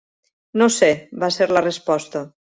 [0.61, 0.89] "No sé",
[1.25, 2.25] va ser la resposta.